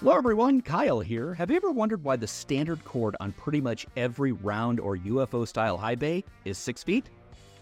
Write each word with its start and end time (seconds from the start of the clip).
Hello, 0.00 0.14
everyone. 0.14 0.60
Kyle 0.60 1.00
here. 1.00 1.32
Have 1.32 1.50
you 1.50 1.56
ever 1.56 1.70
wondered 1.70 2.04
why 2.04 2.16
the 2.16 2.26
standard 2.26 2.84
cord 2.84 3.16
on 3.18 3.32
pretty 3.32 3.62
much 3.62 3.86
every 3.96 4.30
round 4.30 4.78
or 4.78 4.98
UFO 4.98 5.48
style 5.48 5.78
high 5.78 5.94
bay 5.94 6.22
is 6.44 6.58
six 6.58 6.82
feet? 6.82 7.08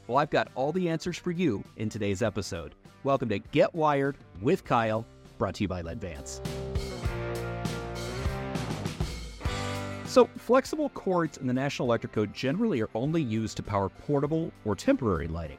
Well, 0.09 0.19
I've 0.19 0.31
got 0.31 0.49
all 0.57 0.73
the 0.73 0.89
answers 0.89 1.17
for 1.17 1.31
you 1.31 1.63
in 1.77 1.89
today's 1.89 2.23
episode. 2.23 2.75
Welcome 3.05 3.29
to 3.29 3.39
Get 3.39 3.73
Wired 3.73 4.17
with 4.43 4.65
Kyle, 4.65 5.07
brought 5.39 5.55
to 5.55 5.63
you 5.63 5.69
by 5.69 5.81
Ledvance. 5.83 6.45
So, 10.05 10.29
flexible 10.37 10.89
cords 10.89 11.39
in 11.39 11.47
the 11.47 11.55
National 11.55 11.87
Electric 11.87 12.15
Code 12.15 12.35
generally 12.35 12.81
are 12.83 12.91
only 12.97 13.23
used 13.23 13.57
to 13.59 13.63
power 13.63 13.89
portable 13.89 14.51
or 14.65 14.75
temporary 14.75 15.29
lighting. 15.29 15.59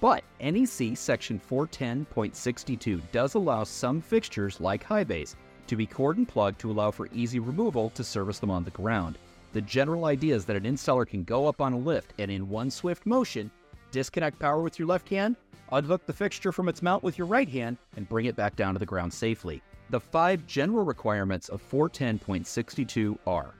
But 0.00 0.22
NEC 0.40 0.96
Section 0.96 1.40
410.62 1.50 3.02
does 3.10 3.34
allow 3.34 3.64
some 3.64 4.00
fixtures 4.00 4.60
like 4.60 4.84
high 4.84 5.02
bays 5.02 5.34
to 5.72 5.76
be 5.76 5.86
cord 5.86 6.18
and 6.18 6.28
plugged 6.28 6.60
to 6.60 6.70
allow 6.70 6.90
for 6.90 7.08
easy 7.14 7.38
removal 7.38 7.88
to 7.88 8.04
service 8.04 8.38
them 8.38 8.50
on 8.50 8.62
the 8.62 8.70
ground. 8.72 9.16
The 9.54 9.62
general 9.62 10.04
idea 10.04 10.34
is 10.34 10.44
that 10.44 10.56
an 10.56 10.64
installer 10.64 11.06
can 11.06 11.24
go 11.24 11.46
up 11.46 11.62
on 11.62 11.72
a 11.72 11.78
lift 11.78 12.12
and 12.18 12.30
in 12.30 12.50
one 12.50 12.70
swift 12.70 13.06
motion, 13.06 13.50
disconnect 13.90 14.38
power 14.38 14.60
with 14.60 14.78
your 14.78 14.86
left 14.86 15.08
hand, 15.08 15.34
unhook 15.72 16.04
the 16.04 16.12
fixture 16.12 16.52
from 16.52 16.68
its 16.68 16.82
mount 16.82 17.02
with 17.02 17.16
your 17.16 17.26
right 17.26 17.48
hand, 17.48 17.78
and 17.96 18.06
bring 18.06 18.26
it 18.26 18.36
back 18.36 18.54
down 18.54 18.74
to 18.74 18.78
the 18.78 18.84
ground 18.84 19.10
safely. 19.14 19.62
The 19.88 19.98
five 19.98 20.46
general 20.46 20.84
requirements 20.84 21.48
of 21.48 21.62
410.62 21.70 23.16
are 23.26 23.54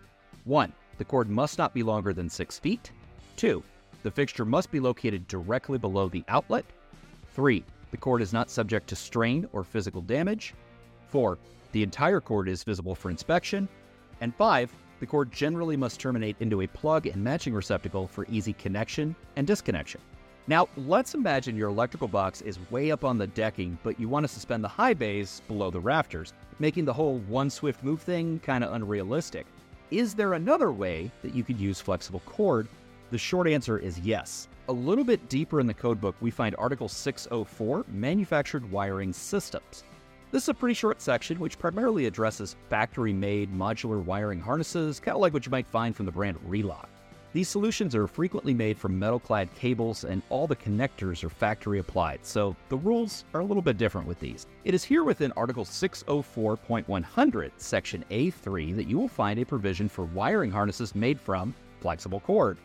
1. 0.44 0.70
The 0.98 1.06
cord 1.06 1.30
must 1.30 1.56
not 1.56 1.72
be 1.72 1.82
longer 1.82 2.12
than 2.12 2.28
6 2.28 2.58
feet. 2.58 2.92
2. 3.36 3.64
The 4.02 4.10
fixture 4.10 4.44
must 4.44 4.70
be 4.70 4.80
located 4.80 5.26
directly 5.28 5.78
below 5.78 6.10
the 6.10 6.24
outlet. 6.28 6.66
3. 7.32 7.64
The 7.90 7.96
cord 7.96 8.20
is 8.20 8.34
not 8.34 8.50
subject 8.50 8.86
to 8.88 8.96
strain 8.96 9.48
or 9.54 9.64
physical 9.64 10.02
damage. 10.02 10.52
4. 11.12 11.38
The 11.72 11.82
entire 11.82 12.20
cord 12.20 12.48
is 12.48 12.64
visible 12.64 12.94
for 12.94 13.10
inspection. 13.10 13.68
And 14.22 14.34
5. 14.34 14.72
The 14.98 15.06
cord 15.06 15.30
generally 15.30 15.76
must 15.76 16.00
terminate 16.00 16.36
into 16.40 16.62
a 16.62 16.66
plug 16.66 17.06
and 17.06 17.22
matching 17.22 17.52
receptacle 17.52 18.06
for 18.06 18.26
easy 18.30 18.54
connection 18.54 19.14
and 19.36 19.46
disconnection. 19.46 20.00
Now, 20.46 20.68
let's 20.76 21.14
imagine 21.14 21.54
your 21.54 21.68
electrical 21.68 22.08
box 22.08 22.40
is 22.40 22.58
way 22.70 22.90
up 22.90 23.04
on 23.04 23.18
the 23.18 23.26
decking, 23.26 23.78
but 23.82 24.00
you 24.00 24.08
want 24.08 24.24
to 24.24 24.32
suspend 24.32 24.64
the 24.64 24.68
high 24.68 24.94
bays 24.94 25.42
below 25.46 25.70
the 25.70 25.80
rafters, 25.80 26.32
making 26.58 26.84
the 26.84 26.92
whole 26.92 27.18
one 27.28 27.50
swift 27.50 27.84
move 27.84 28.00
thing 28.00 28.40
kind 28.40 28.64
of 28.64 28.72
unrealistic. 28.72 29.46
Is 29.90 30.14
there 30.14 30.32
another 30.32 30.72
way 30.72 31.10
that 31.22 31.34
you 31.34 31.44
could 31.44 31.60
use 31.60 31.80
flexible 31.80 32.22
cord? 32.24 32.66
The 33.10 33.18
short 33.18 33.46
answer 33.46 33.78
is 33.78 34.00
yes. 34.00 34.48
A 34.68 34.72
little 34.72 35.04
bit 35.04 35.28
deeper 35.28 35.60
in 35.60 35.66
the 35.66 35.74
codebook, 35.74 36.14
we 36.20 36.30
find 36.30 36.56
Article 36.56 36.88
604 36.88 37.84
Manufactured 37.88 38.70
Wiring 38.70 39.12
Systems. 39.12 39.84
This 40.32 40.44
is 40.44 40.48
a 40.48 40.54
pretty 40.54 40.72
short 40.72 41.02
section 41.02 41.38
which 41.38 41.58
primarily 41.58 42.06
addresses 42.06 42.56
factory 42.70 43.12
made 43.12 43.52
modular 43.52 44.02
wiring 44.02 44.40
harnesses, 44.40 44.98
kind 44.98 45.14
of 45.14 45.20
like 45.20 45.34
what 45.34 45.44
you 45.44 45.50
might 45.50 45.68
find 45.68 45.94
from 45.94 46.06
the 46.06 46.12
brand 46.12 46.38
ReLoc. 46.48 46.86
These 47.34 47.50
solutions 47.50 47.94
are 47.94 48.06
frequently 48.06 48.54
made 48.54 48.78
from 48.78 48.98
metal 48.98 49.20
clad 49.20 49.54
cables, 49.54 50.04
and 50.04 50.22
all 50.30 50.46
the 50.46 50.56
connectors 50.56 51.22
are 51.22 51.28
factory 51.28 51.80
applied, 51.80 52.20
so 52.22 52.56
the 52.70 52.78
rules 52.78 53.26
are 53.34 53.42
a 53.42 53.44
little 53.44 53.62
bit 53.62 53.76
different 53.76 54.06
with 54.06 54.20
these. 54.20 54.46
It 54.64 54.72
is 54.72 54.82
here 54.82 55.04
within 55.04 55.32
Article 55.32 55.66
604.100, 55.66 57.50
Section 57.58 58.02
A3, 58.10 58.74
that 58.74 58.88
you 58.88 58.98
will 58.98 59.08
find 59.08 59.38
a 59.38 59.44
provision 59.44 59.86
for 59.86 60.06
wiring 60.06 60.50
harnesses 60.50 60.94
made 60.94 61.20
from 61.20 61.54
flexible 61.80 62.20
cord. 62.20 62.56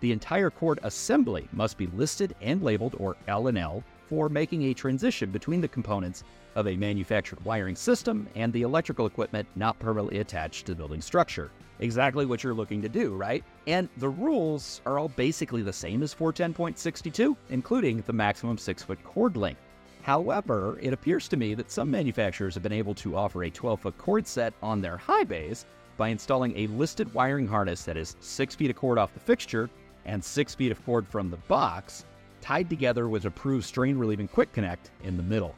The 0.00 0.10
entire 0.10 0.50
cord 0.50 0.80
assembly 0.82 1.48
must 1.52 1.78
be 1.78 1.86
listed 1.86 2.34
and 2.40 2.64
labeled, 2.64 2.96
or 2.98 3.16
L&L, 3.28 3.84
for 4.12 4.28
making 4.28 4.64
a 4.64 4.74
transition 4.74 5.30
between 5.30 5.62
the 5.62 5.68
components 5.68 6.22
of 6.54 6.68
a 6.68 6.76
manufactured 6.76 7.42
wiring 7.46 7.74
system 7.74 8.28
and 8.34 8.52
the 8.52 8.60
electrical 8.60 9.06
equipment 9.06 9.48
not 9.56 9.78
permanently 9.78 10.18
attached 10.18 10.66
to 10.66 10.72
the 10.72 10.76
building 10.76 11.00
structure. 11.00 11.50
Exactly 11.80 12.26
what 12.26 12.44
you're 12.44 12.52
looking 12.52 12.82
to 12.82 12.90
do, 12.90 13.14
right? 13.14 13.42
And 13.66 13.88
the 13.96 14.10
rules 14.10 14.82
are 14.84 14.98
all 14.98 15.08
basically 15.08 15.62
the 15.62 15.72
same 15.72 16.02
as 16.02 16.14
410.62, 16.14 17.34
including 17.48 18.02
the 18.02 18.12
maximum 18.12 18.58
6 18.58 18.82
foot 18.82 19.02
cord 19.02 19.34
length. 19.34 19.62
However, 20.02 20.78
it 20.82 20.92
appears 20.92 21.26
to 21.28 21.38
me 21.38 21.54
that 21.54 21.70
some 21.70 21.90
manufacturers 21.90 22.52
have 22.52 22.62
been 22.62 22.70
able 22.70 22.94
to 22.96 23.16
offer 23.16 23.44
a 23.44 23.50
12 23.50 23.80
foot 23.80 23.96
cord 23.96 24.26
set 24.26 24.52
on 24.62 24.82
their 24.82 24.98
high 24.98 25.24
bays 25.24 25.64
by 25.96 26.08
installing 26.08 26.54
a 26.58 26.66
listed 26.66 27.14
wiring 27.14 27.48
harness 27.48 27.84
that 27.84 27.96
is 27.96 28.16
6 28.20 28.56
feet 28.56 28.68
of 28.68 28.76
cord 28.76 28.98
off 28.98 29.14
the 29.14 29.20
fixture 29.20 29.70
and 30.04 30.22
6 30.22 30.54
feet 30.54 30.70
of 30.70 30.84
cord 30.84 31.08
from 31.08 31.30
the 31.30 31.38
box, 31.48 32.04
tied 32.42 32.68
together 32.68 33.08
with 33.08 33.24
approved 33.24 33.64
strain 33.64 33.96
relieving 33.96 34.28
quick 34.28 34.52
connect 34.52 34.90
in 35.04 35.16
the 35.16 35.22
middle. 35.22 35.54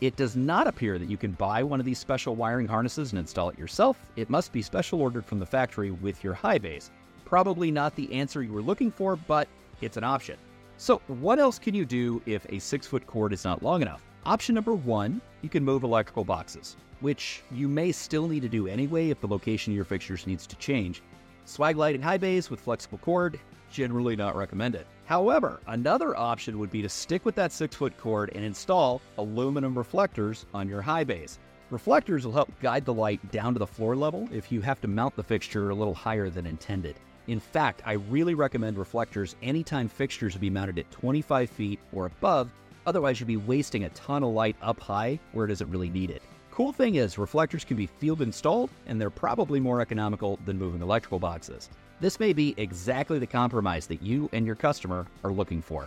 It 0.00 0.14
does 0.14 0.36
not 0.36 0.66
appear 0.66 0.98
that 0.98 1.08
you 1.08 1.16
can 1.16 1.32
buy 1.32 1.62
one 1.62 1.80
of 1.80 1.86
these 1.86 1.98
special 1.98 2.36
wiring 2.36 2.68
harnesses 2.68 3.10
and 3.12 3.18
install 3.18 3.48
it 3.48 3.58
yourself. 3.58 3.98
It 4.14 4.28
must 4.28 4.52
be 4.52 4.60
special 4.60 5.00
ordered 5.00 5.24
from 5.24 5.38
the 5.38 5.46
factory 5.46 5.90
with 5.90 6.22
your 6.22 6.34
high 6.34 6.58
bays. 6.58 6.90
Probably 7.24 7.70
not 7.70 7.96
the 7.96 8.12
answer 8.12 8.42
you 8.42 8.52
were 8.52 8.62
looking 8.62 8.92
for, 8.92 9.16
but 9.16 9.48
it's 9.80 9.96
an 9.96 10.04
option. 10.04 10.36
So, 10.76 11.00
what 11.06 11.38
else 11.38 11.58
can 11.58 11.74
you 11.74 11.86
do 11.86 12.20
if 12.26 12.44
a 12.50 12.58
six 12.58 12.86
foot 12.86 13.06
cord 13.06 13.32
is 13.32 13.44
not 13.44 13.62
long 13.62 13.80
enough? 13.80 14.02
Option 14.26 14.54
number 14.54 14.74
one, 14.74 15.22
you 15.40 15.48
can 15.48 15.64
move 15.64 15.82
electrical 15.82 16.24
boxes, 16.24 16.76
which 17.00 17.42
you 17.50 17.66
may 17.66 17.90
still 17.92 18.28
need 18.28 18.42
to 18.42 18.48
do 18.48 18.68
anyway 18.68 19.08
if 19.08 19.20
the 19.20 19.28
location 19.28 19.72
of 19.72 19.76
your 19.76 19.86
fixtures 19.86 20.26
needs 20.26 20.46
to 20.46 20.56
change. 20.56 21.02
Swag 21.48 21.76
lighting 21.76 22.02
high 22.02 22.18
bays 22.18 22.50
with 22.50 22.58
flexible 22.58 22.98
cord, 22.98 23.38
generally 23.70 24.16
not 24.16 24.34
recommended. 24.34 24.84
However, 25.04 25.60
another 25.68 26.16
option 26.16 26.58
would 26.58 26.72
be 26.72 26.82
to 26.82 26.88
stick 26.88 27.24
with 27.24 27.36
that 27.36 27.52
six 27.52 27.76
foot 27.76 27.96
cord 27.96 28.32
and 28.34 28.44
install 28.44 29.00
aluminum 29.16 29.78
reflectors 29.78 30.44
on 30.52 30.68
your 30.68 30.82
high 30.82 31.04
bays. 31.04 31.38
Reflectors 31.70 32.26
will 32.26 32.32
help 32.32 32.50
guide 32.60 32.84
the 32.84 32.92
light 32.92 33.30
down 33.30 33.52
to 33.52 33.60
the 33.60 33.66
floor 33.66 33.94
level 33.94 34.28
if 34.32 34.50
you 34.50 34.60
have 34.60 34.80
to 34.80 34.88
mount 34.88 35.14
the 35.14 35.22
fixture 35.22 35.70
a 35.70 35.74
little 35.74 35.94
higher 35.94 36.30
than 36.30 36.46
intended. 36.46 36.96
In 37.28 37.38
fact, 37.38 37.80
I 37.86 37.92
really 37.92 38.34
recommend 38.34 38.76
reflectors 38.76 39.36
anytime 39.40 39.88
fixtures 39.88 40.34
be 40.36 40.50
mounted 40.50 40.80
at 40.80 40.90
25 40.90 41.48
feet 41.48 41.78
or 41.92 42.06
above, 42.06 42.50
otherwise, 42.86 43.20
you'll 43.20 43.28
be 43.28 43.36
wasting 43.36 43.84
a 43.84 43.88
ton 43.90 44.24
of 44.24 44.30
light 44.30 44.56
up 44.62 44.80
high 44.80 45.20
where 45.30 45.44
it 45.44 45.52
isn't 45.52 45.70
really 45.70 45.90
needed. 45.90 46.22
Cool 46.56 46.72
thing 46.72 46.94
is, 46.94 47.18
reflectors 47.18 47.66
can 47.66 47.76
be 47.76 47.84
field 47.84 48.22
installed 48.22 48.70
and 48.86 48.98
they're 48.98 49.10
probably 49.10 49.60
more 49.60 49.82
economical 49.82 50.38
than 50.46 50.56
moving 50.56 50.80
electrical 50.80 51.18
boxes. 51.18 51.68
This 52.00 52.18
may 52.18 52.32
be 52.32 52.54
exactly 52.56 53.18
the 53.18 53.26
compromise 53.26 53.86
that 53.88 54.00
you 54.00 54.30
and 54.32 54.46
your 54.46 54.54
customer 54.54 55.06
are 55.22 55.32
looking 55.32 55.60
for. 55.60 55.86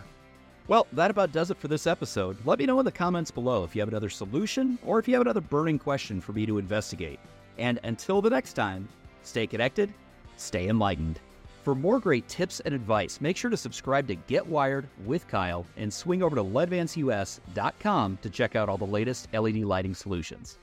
Well, 0.68 0.86
that 0.92 1.10
about 1.10 1.32
does 1.32 1.50
it 1.50 1.56
for 1.56 1.66
this 1.66 1.88
episode. 1.88 2.36
Let 2.44 2.60
me 2.60 2.66
know 2.66 2.78
in 2.78 2.84
the 2.84 2.92
comments 2.92 3.32
below 3.32 3.64
if 3.64 3.74
you 3.74 3.80
have 3.80 3.88
another 3.88 4.08
solution 4.08 4.78
or 4.86 5.00
if 5.00 5.08
you 5.08 5.14
have 5.14 5.22
another 5.22 5.40
burning 5.40 5.76
question 5.76 6.20
for 6.20 6.34
me 6.34 6.46
to 6.46 6.58
investigate. 6.58 7.18
And 7.58 7.80
until 7.82 8.22
the 8.22 8.30
next 8.30 8.52
time, 8.52 8.88
stay 9.24 9.48
connected, 9.48 9.92
stay 10.36 10.68
enlightened. 10.68 11.18
For 11.62 11.74
more 11.74 12.00
great 12.00 12.26
tips 12.26 12.60
and 12.60 12.74
advice, 12.74 13.20
make 13.20 13.36
sure 13.36 13.50
to 13.50 13.56
subscribe 13.56 14.08
to 14.08 14.14
Get 14.14 14.46
Wired 14.46 14.88
with 15.04 15.28
Kyle 15.28 15.66
and 15.76 15.92
swing 15.92 16.22
over 16.22 16.34
to 16.36 16.42
ledvanceus.com 16.42 18.18
to 18.22 18.30
check 18.30 18.56
out 18.56 18.70
all 18.70 18.78
the 18.78 18.86
latest 18.86 19.28
LED 19.34 19.56
lighting 19.56 19.94
solutions. 19.94 20.56